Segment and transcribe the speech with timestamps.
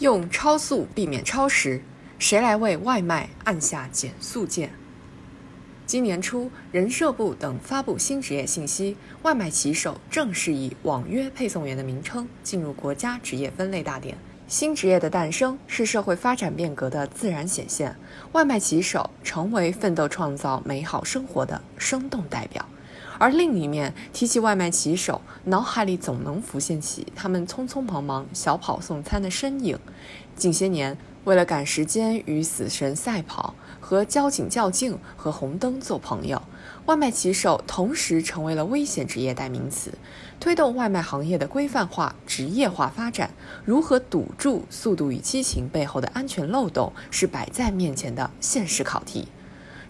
[0.00, 1.82] 用超速避免超时，
[2.18, 4.70] 谁来为外卖按下减速键？
[5.84, 14.16] 今年初，人社部等发布新职业信息，外卖骑手正式以网约配送员的名称进入国家职业分类大典。
[14.48, 17.94] 新职业的诞生是社会发展变革的自然显现，
[18.32, 22.66] 外卖骑手成为奋斗创造美好生活的生动代表。
[23.18, 29.78] 而另一面，提起外卖骑手，脑海里总能浮现起他们匆匆忙忙小跑送餐的身影。
[30.34, 36.40] 近些年，为了赶时间与死神赛跑，和交警较劲，和红灯做朋友，
[36.86, 39.92] 外卖骑手同时成为了危险职业代名词。
[40.38, 43.30] 推动外卖行业的规范化、职业化发展，
[43.66, 49.28] 如何堵住速度与激情背后的安全漏洞，是摆在面前的现实考题。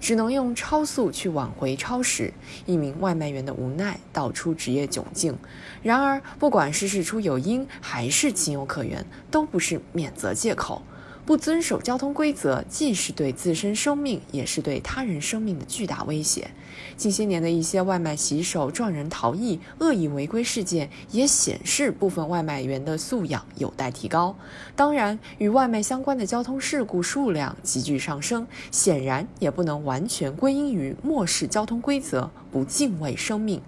[0.00, 2.32] 只能用超速去挽回超时，
[2.66, 5.36] 一名外卖员的无奈道出职业窘境。
[5.82, 10.82] 然而，不管是事出有因还是情有可原，都不是免责借口。
[11.30, 16.50] 不遵守交通规则，既是对自身生命，也是对他人生命的巨大威胁。
[16.96, 24.34] 近些年的一些外卖骑手撞人逃逸、恶意违规事件，也显示部分外卖员的素养有待提高。
[24.74, 33.62] 当然，与外卖相关的交通事故数量急剧上升，显然也不能完全归因于漠视交通规则、不敬畏生命。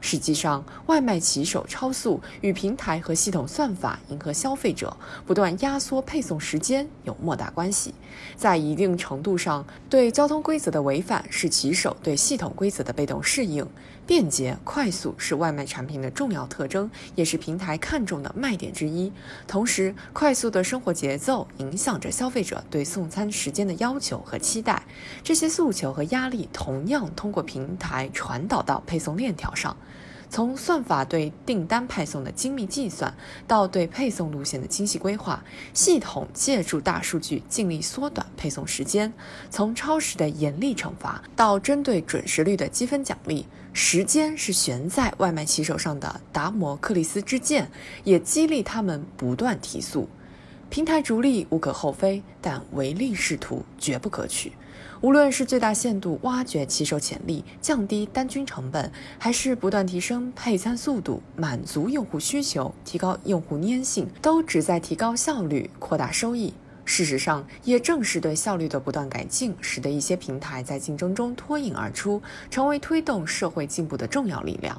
[0.00, 7.94] 实际上，外卖骑手超速与平台和系统算法迎合消费者、不断压缩配送时间有莫大关系。
[8.36, 13.66] 在一定程度上，对交通规则的违反是骑手对系统规则的被动适应。
[14.06, 19.12] 便捷快速是外卖产品的重要特征，也是平台看重的卖点之一。
[19.46, 24.82] 同时，快速的生活节奏影响着消费者对送餐时间的要求和期待。
[25.22, 29.76] 这些诉求和压力同样通过平台传导到配送链条上。
[30.30, 33.12] 从算法对订单派送的精密计算，
[33.48, 35.42] 到对配送路线的精细规划，
[35.74, 39.12] 系统借助大数据尽力缩短配送时间。
[39.50, 47.68] 从超时的严厉惩罚，到针对准时率的积分奖励，时间是悬在外卖骑手上的达摩克利斯之剑，
[48.04, 50.08] 也激励他们不断提速。
[50.70, 54.52] 平台逐利无可厚非，但唯利是图绝不可取。
[55.00, 66.54] 无论是最大限度挖掘骑手潜力、降低单均成本，还是不断提升配餐速度、满足用户需求、提高用户粘性，都旨在提高效率、扩大收益。
[66.92, 72.20] 事实上，也正是对效率的不断改进，使得一些平台在竞争中脱颖而出，
[72.50, 74.76] 成为推动社会进步的重要力量。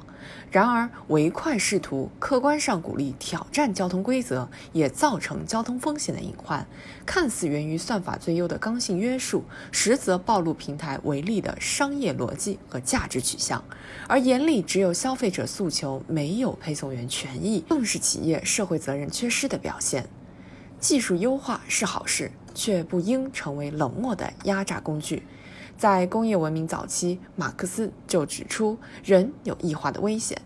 [0.50, 6.66] 然而，唯快视图客观上鼓励挑战交通规则，也造成交通风险的隐患。
[7.06, 13.64] 看似源于算法最优的刚性约束，实则暴露平台违例的商业逻辑和价值取向。
[14.06, 20.06] 而眼里只有消费者诉求，没有配送员权益，更是企业社会责任缺失的表现。
[20.82, 25.22] 技术优化是好事，却不应成为冷漠的压榨工具。
[25.78, 30.42] 在工业文明早期，马克思就指出，人有异化的危险。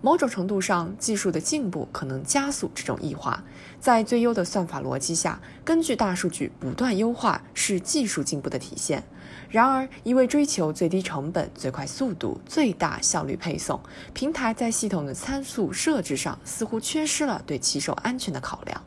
[0.00, 3.42] 某种程度上，技术的进步可能加速这种异化。
[3.80, 9.02] 在最优的算法逻辑下，根据大数据不断优化是技术进步的体现。
[9.48, 13.80] 然而，一味追求最低成本、最快速度、最大效率配送，
[14.14, 18.80] 平台在系统的参数设置上似乎缺失了对骑手安全的考量。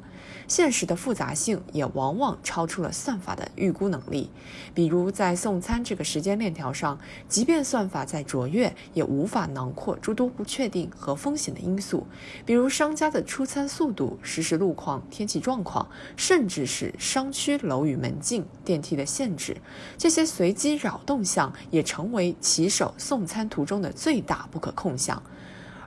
[0.48, 4.30] 现实的复杂性也往往超出了算法的预估能力。
[4.74, 12.06] 比如，在送餐这个时间链条上，即便算法再卓越，也无法囊括诸多不确定和风险的因素，
[12.46, 19.58] 比如商家的出餐速度、实时路况、天气状况，甚至是商区楼宇门禁、电梯的限制。
[19.98, 25.22] 这些随机扰动项也成为骑手送餐途中的最大不可控项。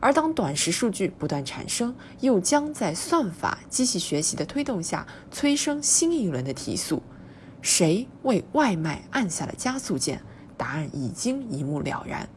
[0.01, 7.03] 而当短时数据不断产生，又将在算法机器学习的推动下催生新一轮的提速。
[7.63, 10.23] 谁为外卖按下了加速键？
[10.57, 12.29] 答案已经一目了然。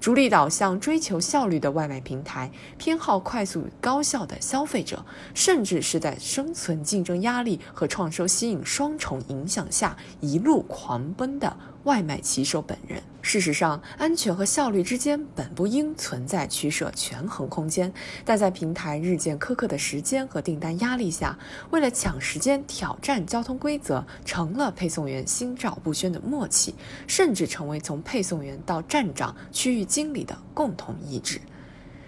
[0.00, 5.04] 逐利导向、追求效率的外卖平台，偏好快速高效的消费者，
[5.34, 11.54] 甚至是在生存竞争压力和创收吸引双重影响下一路狂奔的
[11.84, 13.02] 外卖骑手本人。
[13.22, 17.92] 事实上，安全和效率之间本不应存在取舍权衡空间，
[18.24, 21.38] 但在平台日渐苛刻的时间和订单压力下，
[21.70, 26.74] 为了抢时间挑战交通规则，成了配送员心照不宣的默契，
[27.06, 31.40] 甚至成为从配送员到站长、区域经理的共同意志。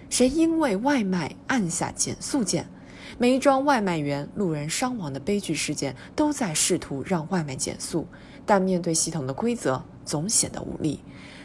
[0.09, 2.67] 谁因为外卖按下减速键？
[3.19, 8.07] 每一桩外卖员路人伤亡的悲剧事件都在试图让外卖减速，
[8.45, 9.83] 但面对系统的规则。
[10.05, 10.99] 总显得无力。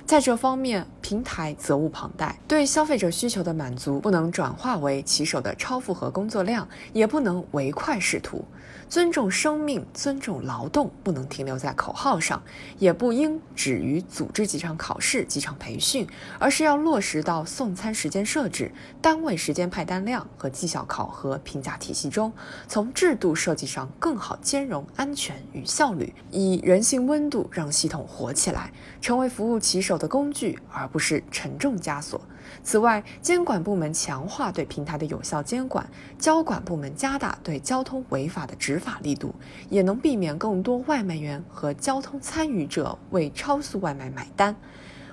[0.07, 2.39] 在这方面，平台责无旁贷。
[2.47, 8.45] 对消费者需求的满足，不能转化为骑手的超负荷工作量，也不能唯快是图。
[8.87, 12.41] 尊重生命，尊重劳动，不能停留在口号上，
[12.79, 16.07] 也不应止于组织几场考试、几场培训，
[16.39, 18.71] 而是要落实到送餐时间设置、
[19.01, 22.31] 单位时间派单量和绩效考核评价体系中，
[22.69, 28.71] 从制度设计上更好兼容安全与效率，以人性温度让系统活起来，
[29.01, 32.19] 成为服务骑手的工具，而不是沉重枷锁。
[32.63, 39.33] 此外，监管部门强化对平台的有效监管，交管部门加大对交通违法的执法力度，
[39.69, 44.55] 也能避免更多外卖员和交通参与者为超速外卖买单。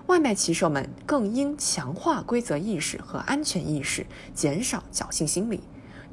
[0.06, 5.60] 外卖骑手们更应强化规则意识和安全意识，减少侥幸心理。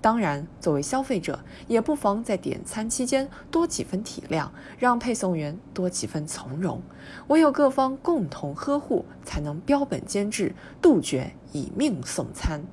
[0.01, 4.49] 当然，作为消费者，也不妨在点餐期间多几分体谅，
[4.79, 6.81] 让配送员多几分从容。
[7.27, 12.63] 唯有各方共同呵护，才能标本兼治，杜绝以命送餐。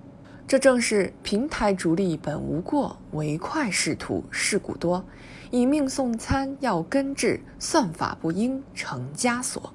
[0.46, 5.04] 这正是平台逐利本无过，唯快是图事故多。
[5.50, 9.74] 以命送餐要根治，算法不应成枷锁。